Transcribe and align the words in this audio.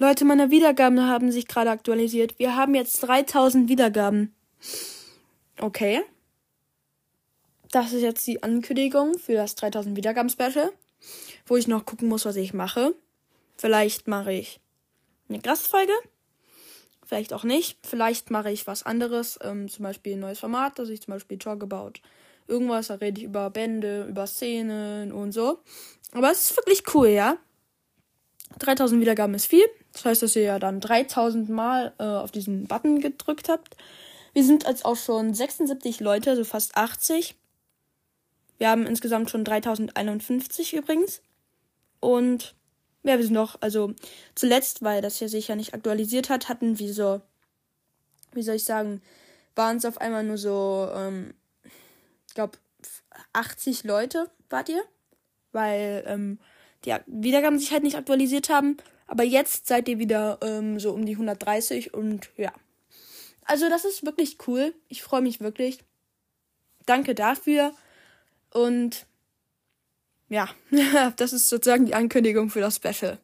Leute, 0.00 0.24
meine 0.24 0.52
Wiedergaben 0.52 1.08
haben 1.08 1.32
sich 1.32 1.48
gerade 1.48 1.70
aktualisiert. 1.70 2.38
Wir 2.38 2.54
haben 2.54 2.76
jetzt 2.76 3.00
3000 3.00 3.68
Wiedergaben. 3.68 4.32
Okay. 5.60 6.02
Das 7.72 7.92
ist 7.92 8.02
jetzt 8.02 8.24
die 8.28 8.40
Ankündigung 8.44 9.18
für 9.18 9.34
das 9.34 9.56
3000 9.56 9.96
Wiedergaben 9.96 10.30
Special, 10.30 10.70
wo 11.46 11.56
ich 11.56 11.66
noch 11.66 11.84
gucken 11.84 12.08
muss, 12.08 12.24
was 12.24 12.36
ich 12.36 12.54
mache. 12.54 12.94
Vielleicht 13.56 14.06
mache 14.06 14.32
ich 14.32 14.60
eine 15.28 15.40
Gastfolge. 15.40 15.92
Vielleicht 17.04 17.32
auch 17.32 17.42
nicht. 17.42 17.84
Vielleicht 17.84 18.30
mache 18.30 18.52
ich 18.52 18.68
was 18.68 18.84
anderes. 18.84 19.36
Ähm, 19.42 19.68
zum 19.68 19.82
Beispiel 19.82 20.12
ein 20.12 20.20
neues 20.20 20.38
Format, 20.38 20.78
dass 20.78 20.90
ich 20.90 21.02
zum 21.02 21.14
Beispiel 21.14 21.38
talk 21.38 21.60
about 21.64 21.94
irgendwas. 22.46 22.86
Da 22.86 22.94
rede 22.94 23.20
ich 23.20 23.24
über 23.24 23.50
Bände, 23.50 24.06
über 24.08 24.28
Szenen 24.28 25.10
und 25.10 25.32
so. 25.32 25.58
Aber 26.12 26.30
es 26.30 26.50
ist 26.50 26.56
wirklich 26.56 26.84
cool, 26.94 27.08
ja. 27.08 27.36
3000 28.60 29.00
Wiedergaben 29.00 29.34
ist 29.34 29.46
viel. 29.46 29.66
Das 29.92 30.04
heißt, 30.04 30.22
dass 30.22 30.36
ihr 30.36 30.42
ja 30.42 30.58
dann 30.58 30.80
3000 30.80 31.48
Mal 31.48 31.92
äh, 31.98 32.04
auf 32.04 32.30
diesen 32.30 32.66
Button 32.66 33.00
gedrückt 33.00 33.48
habt. 33.48 33.76
Wir 34.32 34.44
sind 34.44 34.64
jetzt 34.64 34.84
auch 34.84 34.96
schon 34.96 35.34
76 35.34 36.00
Leute, 36.00 36.30
also 36.30 36.44
fast 36.44 36.76
80. 36.76 37.34
Wir 38.58 38.68
haben 38.68 38.86
insgesamt 38.86 39.30
schon 39.30 39.44
3051 39.44 40.74
übrigens. 40.74 41.22
Und 42.00 42.54
ja, 43.02 43.16
wir 43.16 43.24
sind 43.24 43.34
noch, 43.34 43.56
also 43.60 43.94
zuletzt, 44.34 44.82
weil 44.82 45.00
das 45.02 45.18
hier 45.18 45.28
sich 45.28 45.48
ja 45.48 45.56
nicht 45.56 45.74
aktualisiert 45.74 46.28
hat, 46.28 46.48
hatten 46.48 46.78
wir 46.78 46.92
so, 46.92 47.20
wie 48.32 48.42
soll 48.42 48.56
ich 48.56 48.64
sagen, 48.64 49.00
waren 49.54 49.78
es 49.78 49.84
auf 49.84 50.00
einmal 50.00 50.24
nur 50.24 50.38
so, 50.38 50.88
ähm, 50.94 51.34
ich 52.26 52.34
glaube, 52.34 52.58
80 53.32 53.84
Leute 53.84 54.30
wart 54.50 54.68
ihr, 54.68 54.82
weil 55.52 56.04
ähm, 56.06 56.38
die 56.84 56.94
Wiedergaben 57.06 57.58
sich 57.58 57.72
halt 57.72 57.82
nicht 57.82 57.96
aktualisiert 57.96 58.48
haben. 58.50 58.76
Aber 59.08 59.24
jetzt 59.24 59.66
seid 59.66 59.88
ihr 59.88 59.98
wieder 59.98 60.38
ähm, 60.42 60.78
so 60.78 60.92
um 60.92 61.04
die 61.04 61.14
130 61.14 61.94
und 61.94 62.30
ja. 62.36 62.52
Also 63.44 63.68
das 63.70 63.84
ist 63.86 64.04
wirklich 64.04 64.36
cool. 64.46 64.74
Ich 64.88 65.02
freue 65.02 65.22
mich 65.22 65.40
wirklich. 65.40 65.80
Danke 66.84 67.14
dafür. 67.14 67.72
Und 68.52 69.06
ja, 70.28 70.48
das 71.16 71.32
ist 71.32 71.48
sozusagen 71.48 71.86
die 71.86 71.94
Ankündigung 71.94 72.50
für 72.50 72.60
das 72.60 72.76
Special. 72.76 73.18